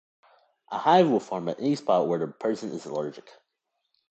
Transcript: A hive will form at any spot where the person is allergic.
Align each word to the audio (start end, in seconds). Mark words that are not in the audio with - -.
A 0.71 0.79
hive 0.79 1.09
will 1.11 1.19
form 1.19 1.47
at 1.47 1.59
any 1.59 1.75
spot 1.75 2.07
where 2.07 2.17
the 2.17 2.27
person 2.27 2.71
is 2.71 2.85
allergic. 2.87 3.29